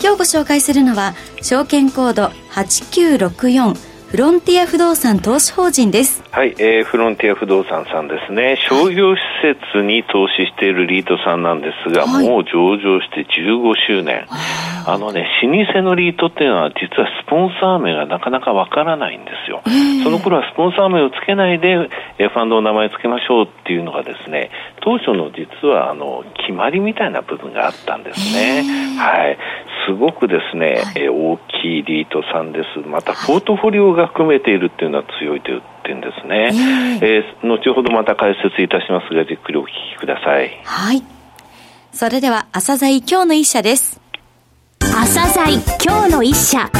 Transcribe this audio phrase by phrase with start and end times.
[0.00, 6.22] 今日ご紹介するのは証券コード8964フロンティア不動産投資法人です。
[6.30, 8.56] はい、えー、フロンティア不動産さんですね。
[8.68, 14.26] 商業施設に投資しているリートさんなんですが、はい、もう上場して15周年。
[14.86, 19.62] あのね、老舗のリートっていうのは実はスポンサー名がなかなかわからないんですよ。
[20.04, 24.50] その頃はスポンサー名をつけないで、えファンドの名前つけましょうっていうのがですね、
[24.82, 28.62] 当初の実はあの決まりみたいな部分があったんですね。
[28.96, 29.38] はい。
[29.88, 32.86] すごくですね、はい、え大きいリートさんです。
[32.86, 36.50] またポートフォリオが含めているっていうのは強いという点ですね。
[37.02, 40.60] えー、後ほどまた解説いたしますが、じっくりお聞きください。
[40.64, 41.02] はい。
[41.92, 44.05] それでは、朝鮮今日の一社です。
[44.98, 46.70] 朝鮮今日の一社。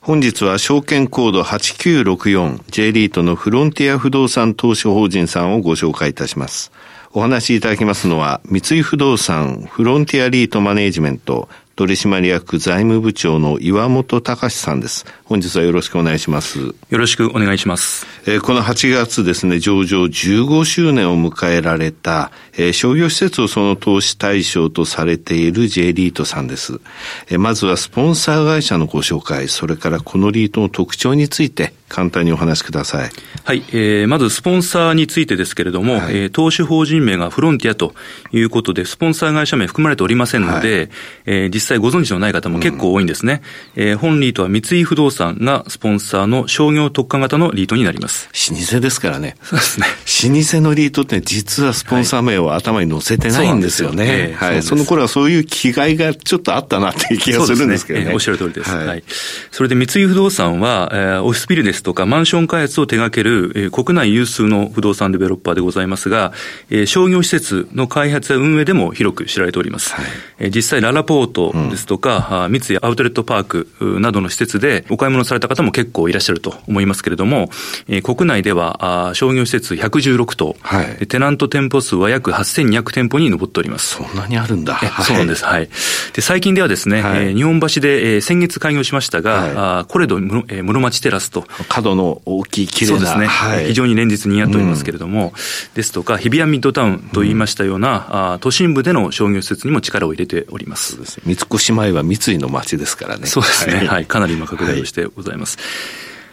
[0.00, 6.72] 本日は証券コード 8964J リートのフロンティア不動産投資法人さんをご紹介いたします。
[7.12, 15.06] お話しいただきますのは、三井不動産フロンティアリートマネージメント取締役財務部長の岩本隆さんです。
[15.24, 16.58] 本日はよろしくお願いします。
[16.58, 18.06] よろしくお願いします。
[18.26, 26.82] えー、この8月ですね、上場15周年を迎えられた、えー、商業施設をその投資対象とされている J リートさんです。
[27.30, 33.10] えー、まずはスポンサー会社のご紹介、それからこのリートの特徴について簡単にお話しください。
[33.44, 37.94] はい、えー、まずスポンサーについてですけれども、はい、えー、投資法人名がフロンティアと
[38.32, 40.88] いうことで、スポンサー会社名含まれておりませんので、はい、
[41.26, 43.42] えー、実際ご存知のない方も結構多いんですね。
[43.76, 48.28] うん、えー、本リートは三井不動産がスポンサーの商業特化型のリートになります。
[48.50, 49.36] 老舗ですからね。
[49.42, 49.86] そうですね。
[50.34, 54.34] 老舗のリートって実はスポンサー名を頭に載せてないんですよね。
[54.36, 54.62] はい。
[54.62, 58.04] そその頃はそういう気概がちょっとあったなっていう気がするんですけどね。
[58.04, 58.70] ねえー、おっしゃる通りです。
[58.70, 58.86] はい。
[58.86, 59.04] はい、
[59.50, 66.32] それで三井不動産は、えー、オフィスビルですとかマンション開発を手掛ける、えー、国内有数の不動産デベロッパーでございますが、
[66.70, 69.92] えー、商業施設の開発や運営でも広く知られております。
[69.92, 70.06] はい、
[70.38, 77.50] えー、実際ララポートですとか、うん、三井アウトレットパークなどの施設でお買い物された方も結構いらっしゃると思いますけれども、
[77.88, 83.96] えー、国内ではあ商業施設116棟、はい、テナント店舗数は約8200店舗に上っております。
[83.96, 84.74] そんなにあるんだ。
[84.74, 85.44] はい、そうなんです。
[85.44, 85.68] はい。
[86.12, 91.44] で、最近ではですね、はい、えー、日本橋で、えー、先月開業しましたが、はい、あコレド室,、えー、室町テラスと。
[91.68, 92.98] 角の大きい綺麗な。
[92.98, 93.26] そうですね。
[93.26, 100.92] はい、非常に連日似合っておりますけれども、うん、ですとか、日比谷ミッドタウンと言いましたような、うん、あ都心部での商業施設にも力を入れております。
[100.92, 101.22] そうですね。
[101.46, 103.26] 三越前は三井の街ですからね。
[103.26, 103.76] そうですね。
[103.76, 105.58] はい、はい、かなり今拡大をしてございます。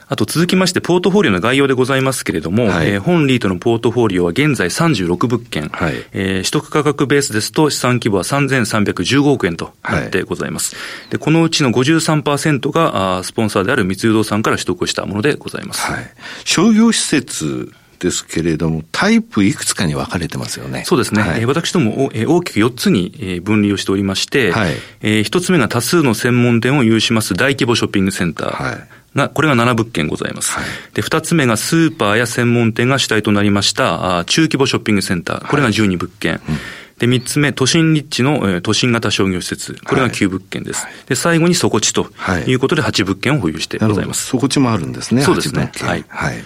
[0.09, 10.75] あと続きまして、ポートフォリオの概要でございますけれども、はい、えー、本リートのポートフォリオは現在36物件、はい、えー、取得価格ベースですと資産規模は3315億円となってございます。
[10.75, 15.91] はい、でこのうちの53%があスポンサーである三井不動産から取得したものでございます。
[15.91, 16.09] はい、
[16.45, 20.83] 商業施設ですけれども、タイプいくつかに分かれてますよね。
[20.85, 21.21] そうですね。
[21.21, 28.63] はい、私ども大きく4つに分離をしておりまして、はい、えー、1つ目が多数の専門店を有します大規模ショッピングセンター。
[28.63, 30.51] はいが、これが7物件ございます。
[30.51, 35.47] はい、で、二つ目がスーパーや専門店が主体となりました中規模ショッピングセンター。
[35.47, 36.33] これが12物件。
[36.33, 36.57] はいうん
[36.97, 39.77] で、三つ目、都心立地の、えー、都心型商業施設。
[39.85, 40.83] これが9物件です。
[40.83, 42.09] はい、で、最後に底地と
[42.47, 44.25] いうことで8物件を保有してございます。
[44.25, 45.21] 底地もあるんですね。
[45.21, 45.71] そうですね。
[45.75, 46.05] はい。
[46.07, 46.43] はい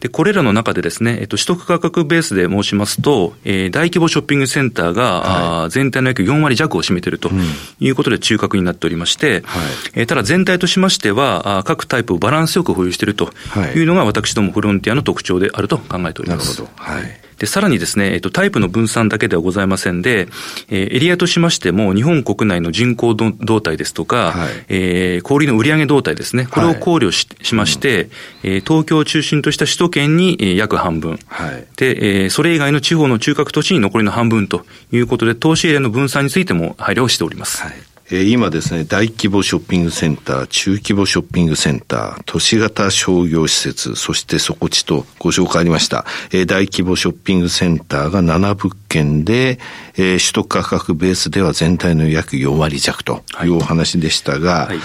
[0.00, 7.30] で、これらの中でですね、えっと、取得価格ベースで申しますと、えー、大規模ショッピングセンターが、はい、全体の約4割弱を占めていると
[7.78, 9.62] いうことで中核になっておりまして、はい、
[9.94, 13.30] えー、ただ全体としましては、各タイプをバランスよく保有していると
[13.74, 16.60] いうのが私どもフロンティアの特徴であると考えております。
[16.60, 16.82] なるほど。
[16.82, 17.29] はい。
[17.40, 20.28] で、さらにですね、えっと、タイプの分散だけではございませんで、
[20.68, 28.10] えー、エリアとしましても、日本国内の人口動態ですとか、はい、えー、小売の売上動態ですね、これを考慮しはい、しまして、うん、
[28.44, 37.62] えー、東京を中心とした首都圏に、えー、約半分、はい、で、えー、それ以外の地方の中核都市に残りの半分ということで、投資エリアの分散についても配慮をしております。
[37.62, 46.04] はいえ今ですね、大規模ショッピングセンター、中規模ショッピングセンター、都市型商業施設、そして底地とご紹介ありました。
[46.32, 49.60] え大規模ショッピングセンターが7物件で、
[49.96, 54.78] え取得価格ベースでは全体の約4割弱というお話でしたが、はいはい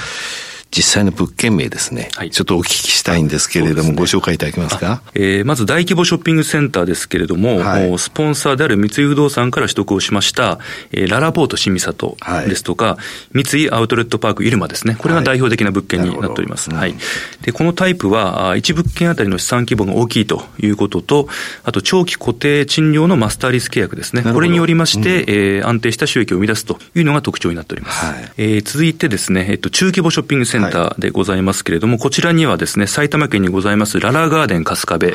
[0.75, 5.01] 実際の物件名ですね、はい、ちょっとお聞きしたいんですけれども、ね、ご紹介いただけますか？
[5.13, 10.59] えー、まず大規模ショッピングセンターですけれども、はい、スポンサーである三井不動産から取得をしました、
[10.91, 12.17] えー、ララポート新三郷
[12.47, 12.97] ですとか、は
[13.35, 16.69] い、三井アウトレットパーク入間ですね、これが代表的な物件になっております。
[16.69, 16.95] はい。
[17.41, 21.27] で、このタイプは、1物件あたりの資産規模が大きいということと、
[21.63, 24.23] あと長期固定賃料のマスターリス契約ですね。
[24.23, 28.05] これによりまして、うん、えー、安定した収益を生み出すというのが特徴になっております。
[28.05, 30.64] はい、えー、続いてですね、えっと、中規模ショッピングセンター
[30.97, 35.13] でございますけれども、はい、こちらにはですね、埼玉県にございますララガーデン春日部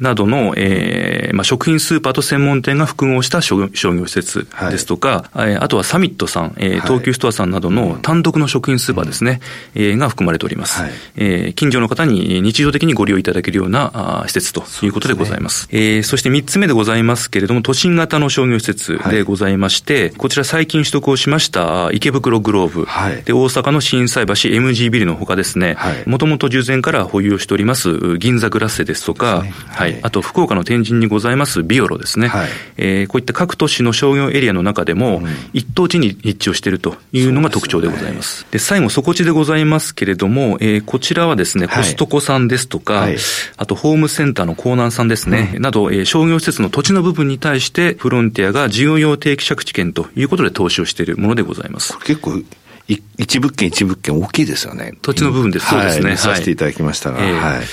[0.00, 9.40] などの、えー、まあ、食品スーパーと専門店が複合した商業施設ですとか、はい、あとはサミットさん、えー、東急ストアさんなどの単独の食品スーパーですね、
[9.74, 10.80] うん、えー、が含まれております。
[10.80, 13.90] はい、えー、近所の方に日常的にご利用いただけるような
[14.22, 15.58] あ施設ということでございます。
[15.58, 25.76] すね、えー、そして3つ目でございますけれども、都心型の商業施設でございまして、はい、こちら最近取得をしました池袋グローブ、はい、で大阪の心斎橋 MG ビルのほかですね、
[26.06, 38.46] もともと従前から保有をしております銀座グラッセですとか、ね、はい、あと福岡の天神にございますビオロですね、はい、えー、こういった各都市の商業エリアの中でも、一等地に立地をしているというのが特徴でございます。
[38.50, 43.16] で、ね、最後、底地でございますけれども、えー、こちらはですね、コストコさんですとか、はい、
[43.56, 51.98] あとホームセンターのコーナーさんですね、うん、など、えー、商業施設の土地の部分に対して、フロンティアが事業用定期借地権ということで投資をしているものでございます。
[52.00, 52.42] 結構
[52.88, 54.94] 一物件一物件大きいですよね。
[55.02, 55.68] 土地の部分です。
[55.68, 56.06] そうですね。
[56.06, 57.22] はい、させていただきましたが。
[57.22, 57.64] えー、はい。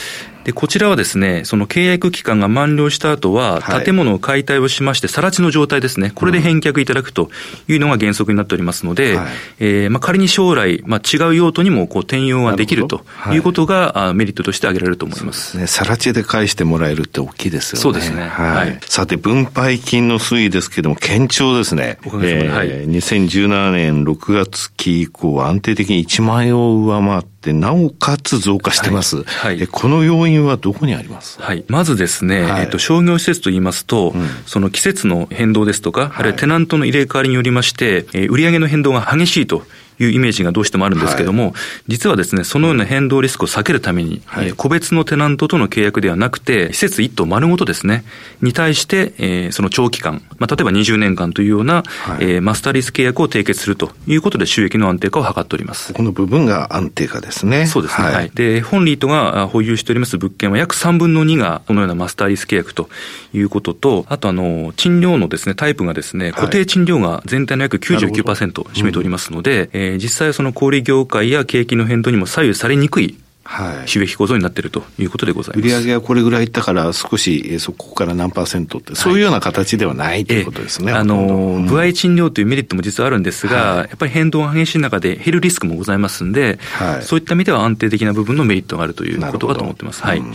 [0.46, 7.32] で、こちらはですね、その契約期間が満了した後は、建物を解体をしまして、更地の状態ですね、これで返却いただくと
[7.68, 9.28] いうのが原則になっておりますので、はい、
[9.60, 13.04] えー、まあ、仮に将来、まあ、違う用途にもこう転用ができると
[13.34, 15.58] いうことが、はい、メリットとして挙げられると思います。
[15.58, 17.82] ね、更地で返してもらえるって大きいですよね。
[17.82, 18.28] そうですね。
[18.28, 18.80] はい。
[18.86, 21.98] さて、分配金の推移ですけれども、堅調ですね。
[22.06, 22.88] おかげさまで、はい。
[22.88, 29.24] 2017年6月期以降、安定的に1万円を上回って、で、なおかつ増加してます。
[29.24, 29.68] はい。
[29.68, 31.42] この要因はどこにあります？
[31.42, 31.64] はい。
[31.68, 39.64] まずですね、はい、えっと、商業施設と言いますと、うん、その季節の変動ですとか、あるいはテナントの入れ替わりによりまして、えー、売上の変動が激しいと
[40.00, 41.54] いうイメージがどうしてもあるんですけども、はい、
[41.88, 48.04] 実はですね、そのような変動リスクを避けるために、はい、個別のテナントとの契約ではなくて、施設一棟丸ごとですね、
[48.42, 55.94] に対して、えー、その長期間、まあ、例えば20年間というような、はい、えー、マスターリス契約を締結するということで収益の安定化を図っております。
[55.94, 57.66] この部分が安定化ですね。
[57.66, 58.08] そうですね。
[58.08, 58.32] はい。
[58.34, 62.90] で、本リートが保有しております物件は約3分の2がこのようなマスターリス契約と
[63.34, 75.68] いうことと、あとあの、賃料のですね、タイプがですね、固定賃料が全体の約99%占めておりますので、うん、えー、実際はその小売業界や景気の変動にも左右されにくいはい、収益構造になっているということでございます。
[75.68, 80.92] 売上はこれぐらいいったから少しそこから何パーセントって、そういうような形ではないということですね。
[80.92, 90.02] あの、部合賃料というメリットも実はあるんですが、はい、やっぱり変動が激しい中で減るリスクもございますんで、はい、そういった意味では安定的な部分のメリットがあるということかと思ってます。
[90.02, 90.18] はい。
[90.18, 90.34] うん、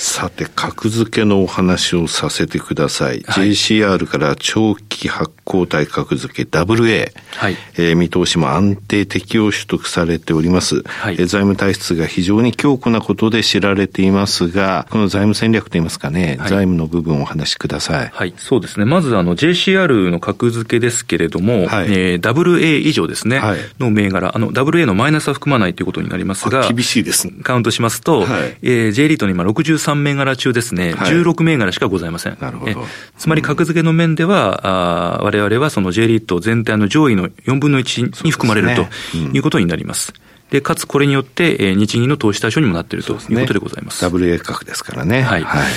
[0.00, 3.22] さて、格付けのお話をさせてください。
[3.26, 7.56] はい、JCR から長期発行体格付け WA、はい。
[7.74, 10.82] えー、見通しも安定適用取得されております。
[10.84, 18.10] はい、えー、財務体質が非常常に強固なことで知られていますが、この財務戦略といいますかね、はい、財務の部分をお話しください。
[18.12, 18.84] はい、そうですね。
[18.84, 32.36] まず、あの、JCR の格付けですけれども、はい、えー、WA 以上ですね、はい、の銘柄、あの、WA のマイナスは含まないということになりますが、厳しいです、ね、カウントしますと、はい、えー、J リートの今63銘柄中ですね、はい、16銘柄しかございません。
[32.40, 32.84] なるほど。
[33.16, 40.12] つまり格付けの面では、あ我々はその J リート全体の上位の4分の1に含まれるということになります。
[40.50, 43.98] で、かつこれによって、えー、日銀の投資対象にもなっているということでございます。
[43.98, 45.22] すね、WA 価格ですからね。
[45.22, 45.42] はい。
[45.42, 45.72] はい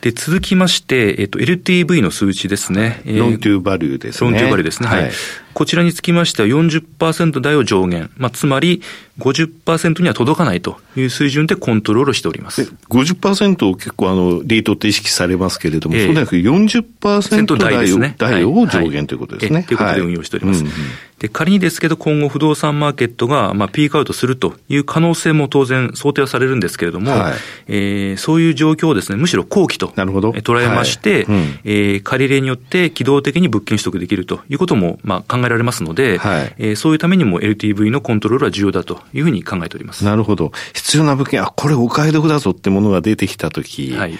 [0.00, 3.02] で、続きまして、えっと、LTV の数値ですね。
[3.04, 4.30] ロントゥーバリューですね。
[4.30, 4.88] ロントゥーバリューですね。
[4.88, 5.10] はい。
[5.54, 8.10] こちらにつきましては40%台を上限。
[8.16, 8.80] まあ、つまり
[9.18, 12.72] 50%には届かないという水準でコントロールしております。
[12.88, 19.58] 50%を結構あの、リートって意識されますけれども、えー、そうではなく40%台を,、ね、台を上限ということですね。
[19.58, 20.62] はい、ということで運用しております。
[20.62, 27.34] はいうんうんで、仮にですけど今後不動産マーケットが、まあ、ピークアウトするという可能性も当然想定はされるんですけれども、はい、
[27.66, 40.04] えー、そういう状況をですね、むしろ後期と捉えまして、はいうん、えー、借り入れによって機動的に物件取得できるということも、まあ、考えられますので、はい、えー、そういうためにも LTV のコントロールは重要だというふうに考えております。
[40.04, 40.52] なるほど。
[40.74, 44.18] 必要な物件、あ、これお買い得だぞってものが出てきたとき、はい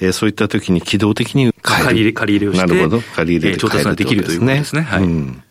[0.00, 3.00] えー、そういったときに機動的に借り入れ、借り入れをして、なるほど。
[3.14, 4.82] 借り入れで、調達ができるということですね。
[4.82, 5.04] はい。
[5.04, 5.42] うん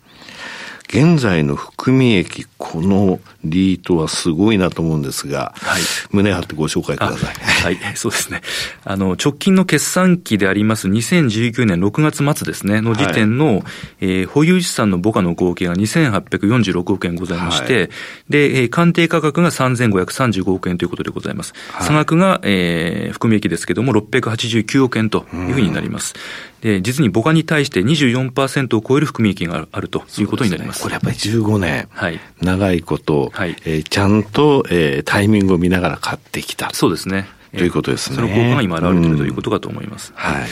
[0.89, 7.75] 現在の含み益、このリートはすごいなと思うんですが、はい、胸張ってご紹介ください。
[7.75, 8.41] はい、 そうですね。
[8.86, 13.63] あの、直近の決算期であります2019年6月末ですね、の時点の、はい、
[14.01, 17.89] えー、保有資産の母価の合計が2846億円ございまして、はい、
[18.29, 21.53] で、えー、鑑定価格が3535億円ということでございます。
[21.72, 26.15] はい、差額が、えー、含み益ですけども、689億円というふうになります。
[26.61, 30.83] で、実に母価に対して24%を超える含み益があるということになります。
[30.83, 36.69] これやっぱり15年、はい、長いこと、はいえー、ちゃんと、えー、タイミングを見ながら買ってきた。
[36.73, 37.27] そうですね。
[37.55, 38.15] ということですね。
[38.15, 40.13] その効果が今現れているということかと思います。
[40.15, 40.47] はい。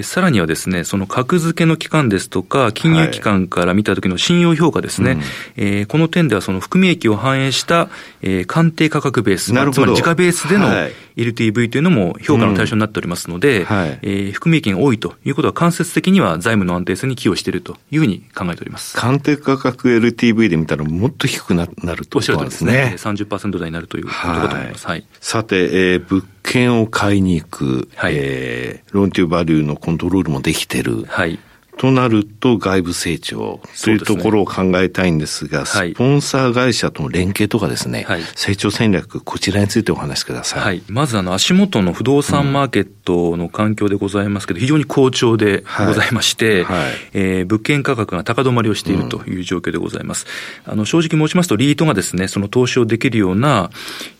[0.00, 5.20] で、さらにはですね、その格付けの期間ですとか、金融機関から見た時の信用評価ですね、はい、
[5.56, 7.90] えー、この点ではその含み益を反映した、
[8.22, 10.68] えー、鑑定価格ベース、まあ、つまり自家ベースでの
[11.16, 18.96] LTV というのも評価の対象になっておりますので、うんはい、えー、含み益が多いということは間接的には財務の安定性に寄与しているというふうに考えております。
[18.96, 21.98] 鑑定価格 LTV で見たらもっと低くなるとね。
[22.14, 22.94] おっしゃるとですね。
[22.96, 24.86] 30%台になるということだと思います。
[24.86, 25.04] はい。
[25.20, 31.04] さて、えー、物券を買いに行く、はい、えー、ローンティーバリューのコントロールもできてる。
[31.06, 31.38] はい。
[31.76, 40.60] となると外部成長というところを考えたいんですが、すね、スポンサー会社との連携とかですね、はい、成長戦略、こちらについてお話しください。
[40.60, 46.78] はい、まずあの足元の不動産マーケットの環境でございますけど、非常に好調でございまして、はい。
[46.80, 50.26] はい、えー、物件価格が高止まりをしているという状況でございます。
[50.64, 53.70] あの正直申しますと、リートがですね、その投資をできるような、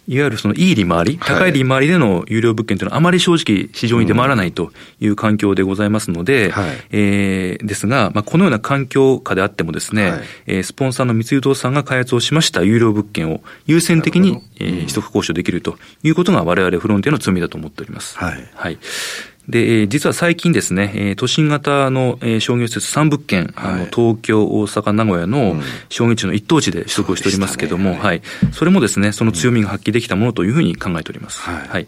[0.09, 18.19] いわゆるそのいい利回り、高い利回りでの有料物件というのはあまり正直市場に出回らないという環境でございますので、はい、えー、ですが、まあ、このような環境下であってもですね、はい、えー、スポンサーの三井不動産が開発をしました有料物件を優先的に、えー、取得交渉できるということが我々フロンティアの強みだと思っております。
[18.19, 18.49] はい。
[18.55, 18.79] はい。
[19.49, 25.57] で、実は最近ですね、都心型の商業施設3物件、はい、あの東京、大阪、名古屋の
[25.89, 31.41] 商業地の一等地で取得をしておりますけれども、ね、はい、それもですね、その強みが発揮できたものというふうに考えております。
[31.41, 31.87] はい、はい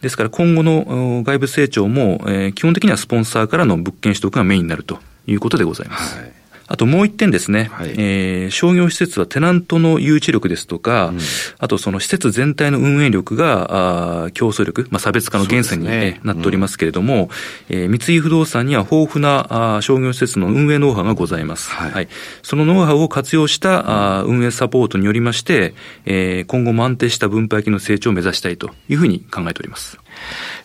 [0.00, 6.18] ですから今後の外部成長も、えー、基本的にはスポンサーからの物件取得がメインになるということでございます。
[6.18, 6.39] はい
[6.70, 11.18] あともう一点ですね、はい、えー、商業施設はテナントの誘致力ですとか、うん、
[11.58, 17.28] あとその施設全体の運営力が、あ競争力、まあ、差別化の源泉に、ね、なっておりますけれども、
[17.68, 21.70] うん、えー、三井不動産には豊富なあ商業施設の運営ノウハウがございます。
[21.70, 21.90] はい。
[21.90, 22.08] はい、
[22.44, 25.74] そのノウハウを活用したあ運営サポートによりまして、
[26.06, 29.98] えー、今後も安定した分配金の成長を目指したいというふうに考えております。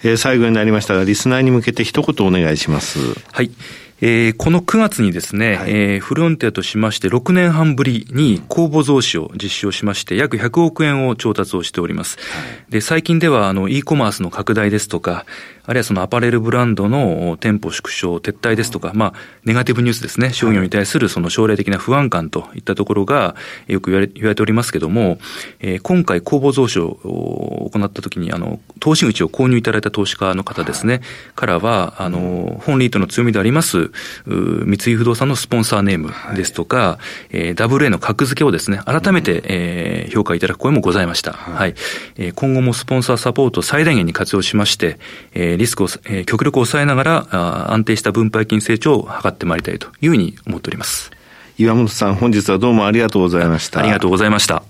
[0.04, 3.00] えー、最後になりましたが、リスナーに向けて一言お願いします。
[3.32, 3.50] はい。
[4.02, 12.18] えー、この9月にですね、はい、えー、フロンティアとしまして6年半ぶりに公募増資を実施をしまして約100億円を調達をしております。
[12.18, 12.24] は
[12.70, 15.25] い、で、最近ではあの e コマースの拡大ですとか、
[15.68, 19.14] あるいはそのアパレルブランドの店舗縮小、撤退ですとか、まあ、
[19.46, 23.36] ネガティブニュースですね、商業に対するその将来的な不安感といったところが
[23.68, 25.18] よく言われ言われておりますけども、
[25.60, 31.02] えー、今回公募増資を行ったときに、あの、投資口を購入いただいた投資家の方ですね、
[31.36, 33.85] からは、あの、本リートの強みであります、
[34.25, 37.00] 三井不動産のスポンサーネームですとか、は
[37.32, 41.34] い、えー、WA の格付けをですね、改めて、えー、評価いただく声もございました。
[41.34, 41.75] はい、はい、
[42.18, 45.00] えー、今後もスポンサーサポートを最大限に活用しまして、
[45.34, 51.12] えーリスクを、えー、極力抑えながらあ、安定した分配金成長を図ってまいりたいというふうに思っております。
[51.58, 53.80] 岩本さん、本日はどうもありがとうございました。
[53.80, 54.63] ありがとうございました。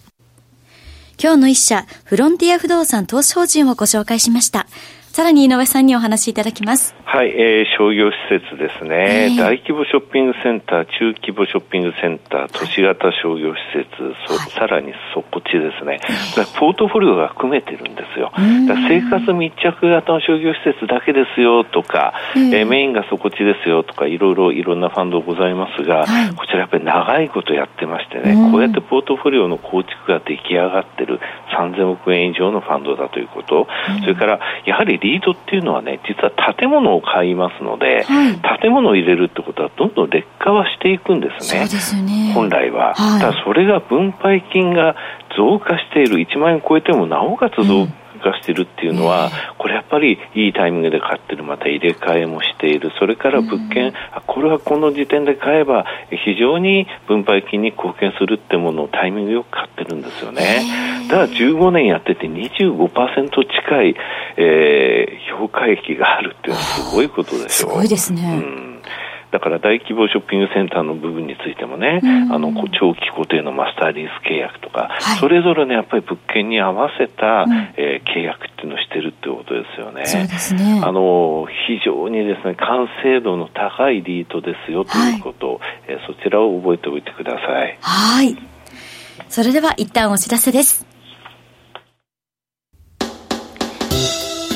[1.22, 4.68] 今日の一社、フロンティア不動産投資法人をご紹介しました。
[5.12, 6.94] さらに井上さんにお話しいただきます。
[7.08, 13.88] はい、えー、商業施設ですね、えー、大規模ショッピングセンター、中規模ショッピングセンター、都市型商業施設、
[14.28, 16.02] そさらにそこっちですね、
[16.60, 18.34] ポートフォリオが含めてるんですよ。
[18.90, 31.20] 生活密着型の商業施設だけですよとか、えー、メインがそこっちですよとか、いろいろいろんなファンドございますが、はい、こちらやっぱり長いことやってましてね、こうやってポートフォリオの構築が出来上がってる
[31.56, 33.68] 3000億円以上のファンドだということ、
[34.02, 41.68] それからやはりリードっていうのはね、実は建物を買いますので、はい、建物を入れるってことはどんどん劣化はしていくんですね。
[41.68, 42.32] すね。
[42.34, 42.94] 本来は。
[42.96, 44.96] はい、ただそれが分配金が
[45.38, 53.94] 増加している、1万円超えてもなおかつ増加、うん化してるっていうのは、これやっぱりいいタイミングで買ってる、また入れ替えもしている、それから物件、
[54.26, 60.66] これはこの時点で買えば、非常に分配金に貢献するってものをタイミングよく買ってるんですよね。
[61.10, 63.96] だから15年やってて25%近い、
[64.38, 67.50] えー、評価益があるっていうのはすごいことでしょ。
[67.50, 68.42] すごいですね。
[68.44, 68.75] うん
[69.36, 80.04] だから大規模ショッピングセンターの部分についてもね、うん、あの長期固定のマスターリース契約とか、はい、それぞれねやっぱり物件に合わせた、うん、えー、契約っていうのをしてるってことですよね。
[80.04, 87.78] ねあの非常にですね完成度の高いリートですよということを、はい、えー、そちらを覚えておいてください。
[87.82, 88.38] はい。
[89.28, 90.96] それでは一旦お知らせです。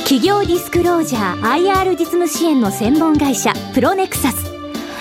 [0.06, 4.49] 企業ディスクロージャー IR 実務支援の専門会社プロネクサス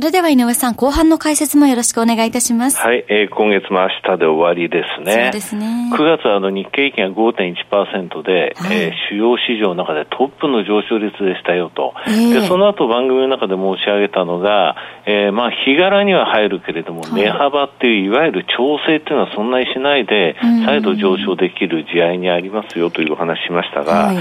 [0.00, 2.78] それでは井上さん、後半の解説もよろしくお願いいたします。
[2.78, 5.12] はい、えー、今月も明日で終わりですね。
[5.12, 5.90] そうですね。
[5.92, 11.92] 9月はあの日経平均が5.1%で、はい、えー、主要市場の中でトップの上昇率でしたよと。
[12.06, 24.16] えー、で、その後番組の中で申し上げたのが、えー、まあ、日柄には入るけれども、値幅っていう、いわゆる調整っていうのはそんなにしないで、再度上昇できる地合いにありますよというお話しましたが、はい、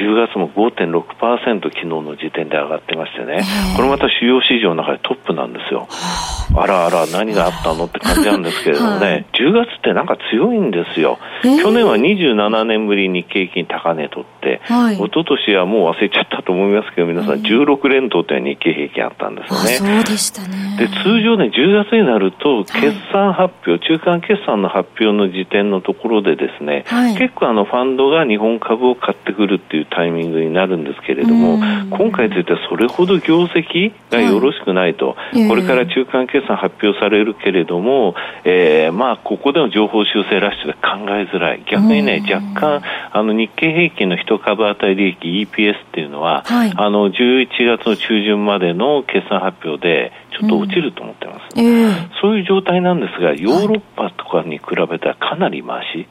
[0.00, 3.44] 10月も5.6%昨日の時点で上がってましてね、
[3.76, 5.88] これまた主要市場の中でトップなんですよ。
[5.90, 6.66] あ。
[6.66, 11.18] らあら、何があったのって感じなんですけれどもね、はい、10月ってなんか強いんですよ。
[11.42, 20.00] 去年は27年ぶりに景気高値取って、はい、一昨年はもう忘れちゃったと思いますけど、皆さん16連投って日経平均あったんですよね。
[20.00, 20.76] そうでしたね。
[20.78, 26.84] で、通常ね、10月になると、決算発表、はい、中間決算の発表の時点のところでですね、
[27.18, 31.58] 結構あのファンドが日本株を買ってくるっていうタイミングになるんですけれども、
[31.90, 35.16] 今回についてはそれほど業績がよろしくないと。
[35.48, 38.14] これから中間決算発表されるけれども、
[38.44, 41.62] えー、まあ、ここでの情報修正ラッシュで考えづらい。
[41.70, 51.64] 逆にね、若干、あの、日経平均の一株当たり利益 EPS っていうのは、はい、あの、11月の中旬までの決算発表で、ちょっと落ちると思ってます、うん。
[51.64, 56.06] えー、そういう状態なんですが、ヨーロッパとかに比べたらかなり回し。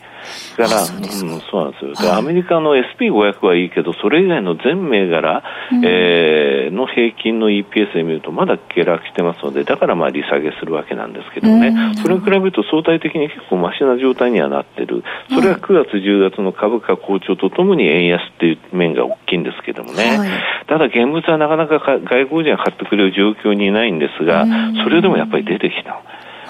[0.56, 1.94] から、そううん、そうなんですよ。
[1.94, 15.04] で、はい、アメリカの SP500 はいいけど、それ以外の全銘柄、うん、えー、の平均の EPS で見ると、まだ下落してますので、だからまあ利下げするわけなんですけどね、それに比べると相対的に結構マシな状態にはなってる。
[15.30, 20.18] それは9月、10月の株価好調とともに円安っていう面が大きいんですけどもね。
[20.18, 20.30] はい、
[20.68, 24.46] ただ現物はなかなか外国人が買ってくれる状況にいないんですが、
[24.84, 26.02] それでもやっぱり出てきた。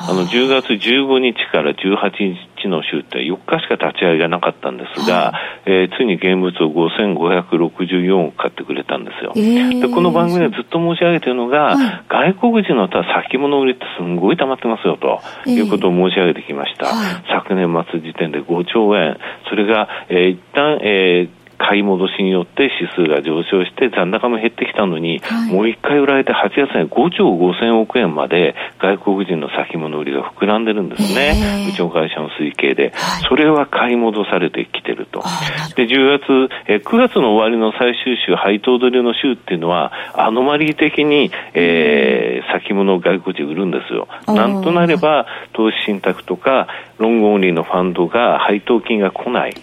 [0.05, 2.11] あの10月15日から18
[2.59, 9.33] 日の週って4日しか立ち会いがなかったんですが、はい、えー、ついに現物を5564を買ってくれたんですよ。
[9.35, 16.87] えー、でこの番組でずっと申し上げているのが、はい、外国人の先物売りってすごい溜まってますよということを申し上げてきました。
[16.87, 19.17] えー、昨年末時点で5兆円、
[19.49, 35.23] それが、えー、一旦、えー買い戻しによって指数が上昇して残高も減ってきたのに、はい、もう一回売られて8月に5兆5000億円まで外国人の先物売りが膨らんでるんですね、うちの会社の推計で、はい、それは買い戻されてきてると。
[35.75, 44.07] で、10月、え9月の終わりの最終週、配当取りの週っていうのは、アノマリー的に、えー、先物を外国人売るんですよ。
[44.27, 49.55] なんとなれば、投資信託とか、ロングオンリーのファンドが配当金が来ない。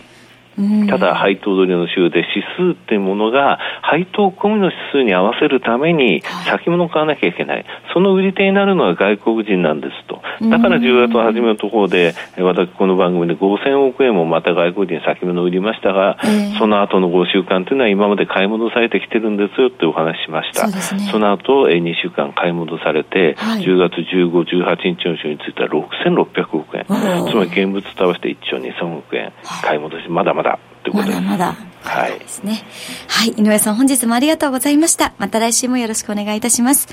[0.88, 2.24] ただ配当取りの週で
[2.58, 7.64] 指数っていうものが配当込みの指数に合わせるために先物を買わなきゃいけない。
[7.92, 10.22] その売り手になるのは外国人なんですと。
[10.48, 16.18] だから10月初めのところで、私この番組で5000億円もまた外国人先物売りましたが、
[16.58, 20.68] その後の5週間というのは今まで買い戻されてきてるんですよってお話しました。
[20.68, 26.84] そ、ね,、の後2週間買い戻されて、はい、10月15、18日の週については6600億円。
[26.84, 30.49] つまり現物と合わせて1兆2000億円買い戻し、まだまだ
[30.80, 31.04] ってこと。
[31.04, 31.56] まだまだ。
[31.82, 32.18] はい。
[32.18, 32.62] ですね。
[33.08, 33.30] はい。
[33.30, 35.14] 井上さん本日もありがとうございました。
[35.18, 36.88] また来週もよろしくお願いいたします。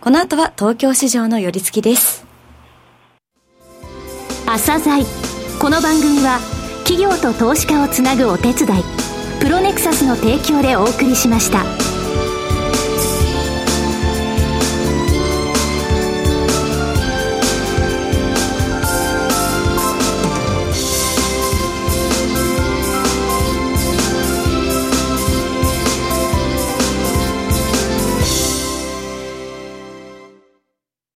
[0.00, 2.26] この後は東京市場の寄り付きです。
[4.46, 5.04] 朝鮮
[5.60, 6.38] この番組は
[6.84, 8.82] 企業と投資家をつなぐお手伝い、
[9.40, 11.95] プロネクサスの提供でお送りしました。